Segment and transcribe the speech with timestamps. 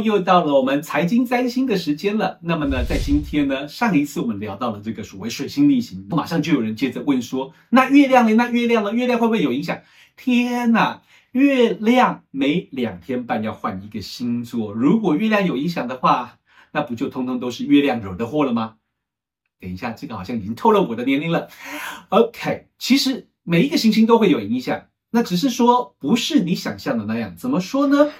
[0.00, 2.38] 又到了我们财经占星的时间了。
[2.42, 8.34] 那么呢，在今天呢，上一次我们聊到了这个所谓水星逆行，马上就有人接着问说，那月亮呢？
[8.34, 8.92] 那月亮呢？
[8.92, 9.78] 月亮会不会有影响？
[10.16, 11.02] 天哪，
[11.32, 16.38] 月亮每两天半要换一个星座，如果月亮有影响的话，
[16.72, 18.74] 那不就通通都是月亮惹的祸了吗？
[19.60, 21.48] 等一下，这个好像已经透露我的年龄了。
[22.10, 27.34] OK，其实每一个行星都会有影响，那只是说不是你想象的那样。
[27.36, 28.10] 怎么说呢？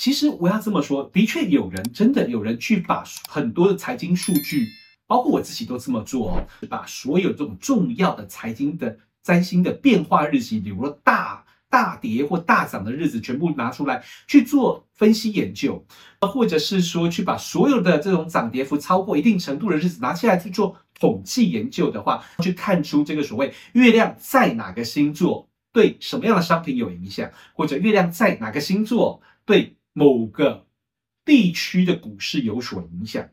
[0.00, 4.66] 其实我要这么说，的确有人真的有人去把很多的财经数据，
[5.06, 15.84] 包括我自己都这么做，把所有这种重要的财经的占星的变化日期，比如说大大跌或大涨的日子，全部拿出来去做分析研究，
[16.20, 29.76] 或者是说去把所有的这种涨跌幅超过一定程度的日子拿起来去做统计研究的话，去看出这个所谓月亮在哪个星座对什么样的商品有影响，或者月亮在哪个星座对。
[29.92, 30.66] 某个
[31.24, 33.28] 地区的股市有所影响，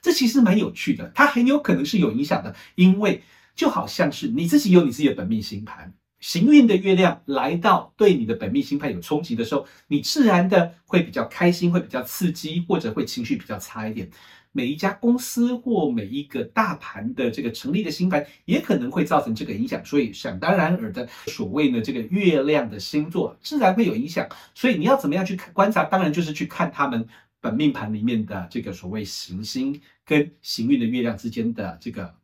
[0.00, 1.10] 这其实蛮有趣的。
[1.14, 3.22] 它很有可能是有影响的，因为
[3.54, 14.10] 就好像是你自己有你自己的本命星盘，行运的月亮来到对你的本命星盘有冲击的时候，你自然的会比较开心，会比较刺激，或者会情绪比较差一点。
[14.52, 24.28] 每一家公司或每一个大盘的这个成立的新盘，也可能会造成这个影响，所以想当然尔的所谓呢，这个月亮的星座自然会有影响。
[24.54, 25.84] 所以你要怎么样去观察？
[25.84, 27.06] 当然就是去看他们
[27.40, 32.14] 本命盘里面的这个所谓行星跟行运的月亮之间的这个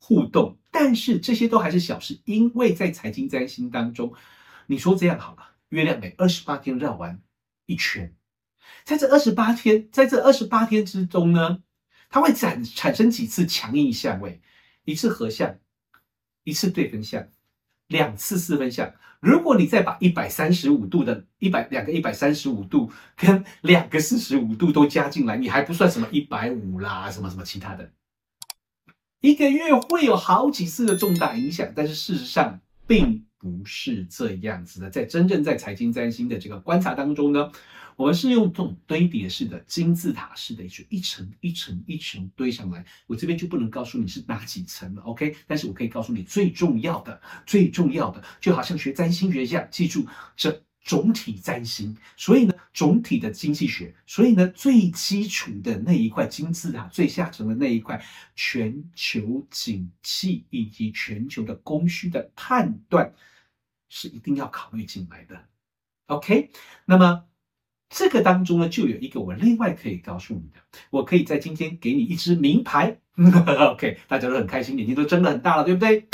[0.00, 0.56] 互动。
[0.70, 4.14] 但是这些都还是小事，因为在财经占星当中，
[4.66, 7.20] 你说这样好了，月亮每二十八天绕完
[7.66, 8.14] 一圈，
[8.84, 11.58] 在这二十八天，在这二十八天之中呢，
[12.12, 14.40] 它会产产生几次强硬相位，
[14.84, 15.58] 一次合相，
[16.44, 17.26] 一次对分相，
[17.88, 18.92] 两次四分相。
[19.18, 27.90] 如果你再把一百三十五度的一百两个一百三十五度跟两个四十五度都加进来，你还不算什么一百五啦，什么什么其他的。
[29.20, 34.88] 一个月会有好几次的重大影响，但是事实上并不是这样子的。
[34.88, 37.50] 在真正在财经占星的这个观察当中呢。
[37.94, 42.82] 我们是用这种堆叠式的金字塔式的，就一层一层一层堆上来。
[43.06, 45.36] 我这边就不能告诉你是哪几层了，OK？
[45.46, 51.94] 但是我可以告诉你最重要的，最重要的，就好像学占星学一样，记住这总体占星。
[52.16, 58.02] 所以呢，总体的经济学，所以呢，最基础的那一块金字塔最下层的那一块，
[58.34, 63.12] 全球景气以及全球的供需的判断，
[63.94, 65.44] 是一定要考虑进来的
[66.06, 66.50] ，OK？
[66.86, 67.24] 那么。
[67.94, 76.08] 这个当中呢，就有一个我另外可以告诉你的，我可以在今天给你一支名牌，OK，大家都很开心，眼睛都睁得很大了，对不对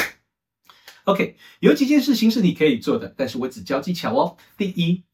[1.05, 4.37] ？OK，有几件事情是你可以做的，但是我只教技巧哦。
[4.56, 5.05] 第一，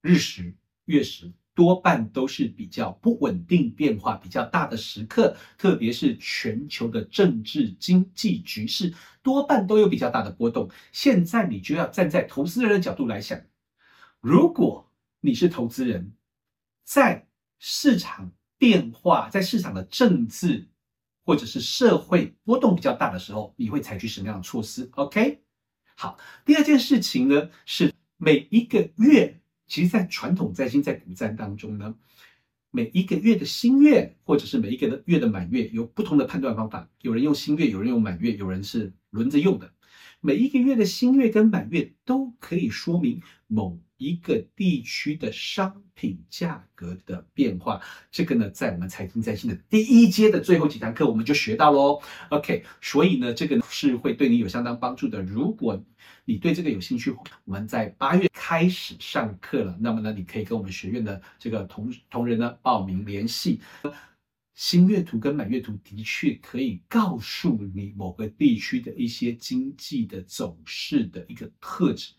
[0.00, 10.70] 日食、月食多半都是比较不稳定、变化比较大的时刻，特别是全球的政治经济局势多半都有比较大的波动。
[10.92, 13.38] 现在你就要站在投资人的角度来想，
[14.20, 14.90] 如果
[15.20, 16.12] 你是投资人，
[16.84, 17.26] 在
[17.58, 20.68] 市场变化、在市场的政治
[21.24, 25.42] 或者是社会波动比较大的时候，你会采取什么样的措施？OK，
[25.94, 26.18] 好。
[26.44, 29.41] 第二件事情呢，是每一个月，
[29.72, 31.94] 其实，在传统占星在古占当中呢，
[32.70, 36.86] 每一个月的新月或者是每一个月的满月，有不同的判断方法。
[37.00, 39.72] 有人用新月，有人用满月，有人是轮着用的。
[40.20, 43.80] 每一个月的新月跟满月都可以说明某。
[43.98, 52.02] 一个地区的商品价格的变化，这个呢，在我们财经占星的第一阶的最后几堂课，我们就学到喽。
[52.30, 55.22] OK，所以呢，这个是会对你有相当帮助的。
[55.22, 55.80] 如果
[56.24, 57.10] 你对这个有兴趣，
[57.44, 63.60] 我们在八月开始上课了，那么呢，你可以跟我们学院的这个同同仁呢报名联系。
[64.54, 72.12] 新月图跟满月图的确可以告诉你某个地区的一些经济的走势的一个特质。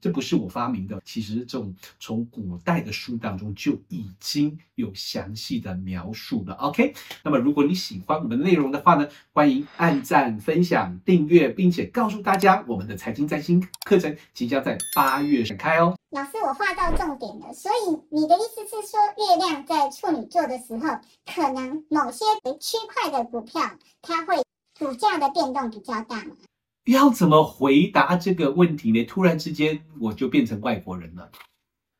[0.00, 6.54] 这不是我发明的，其实这种从古代的书当中就已经有详细的描述了。
[6.54, 15.96] OK，那么如果你喜欢我们的内容的话呢，欢迎按赞、分享、订阅，并且告诉大家我们的财经占星课程即将在八月展开哦。
[16.10, 22.24] 老师，我画到重点了，所以你的意思是说，月亮在处女座的时候，可能某些
[22.60, 23.62] 区块的股票
[24.00, 24.36] 它会
[24.78, 26.36] 股价的变动比较大吗？
[26.84, 29.04] 要怎么回答这个问题呢？
[29.04, 31.30] 突然之间我就变成外国人了。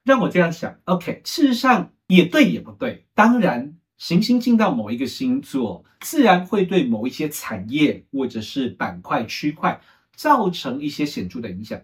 [0.05, 3.07] 让我这样想，OK，事实上也对也不对。
[3.15, 9.81] 当然，行星进到某一个星座，自然会对某一些产业或者是板块区块
[10.15, 11.81] 造成一些显著的影响。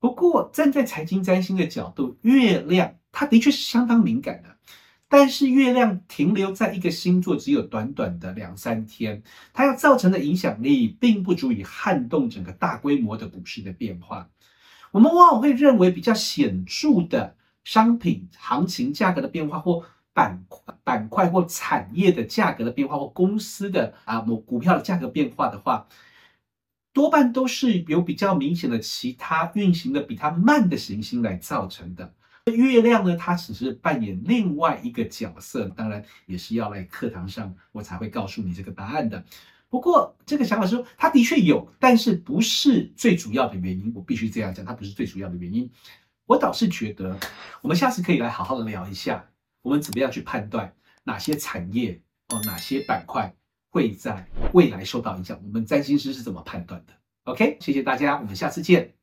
[0.00, 4.57] 不过，站在财经占星的角度，月亮它的确是相当敏感的。
[5.10, 9.22] 但是月亮停留在一个星座只有短短的两三天，
[9.54, 14.28] 它要造成的影响力并不足以撼动整个大规模的股市的变化。
[14.90, 19.82] 我们往往会认为比较显著的商品行情价格的变化，或
[20.12, 25.86] 板块板块或产业的价格的变化，或公司的啊某股票的价格变化的话，
[26.92, 32.12] 多半都是由比较明显的其他运行的比它慢的行星来造成的。
[32.50, 39.24] 月亮呢，它只是扮演另外一个角色，当然也是要来课堂上我才会告诉你这个答案的。
[39.70, 43.92] 不过这个想法是说，它的确有，但是不是最主要的原因。
[43.94, 45.70] 我必须这样讲，它不是最主要的原因。
[46.26, 47.18] 我倒是觉得，
[47.60, 49.24] 我们下次可以来好好的聊一下，
[49.62, 50.72] 我们怎么样去判断
[51.04, 53.34] 哪些产业哦，哪些板块
[53.70, 55.38] 会在未来受到影响。
[55.44, 56.92] 我们占星师是怎么判断的
[57.24, 58.94] ？OK，谢谢大家，我们下次见。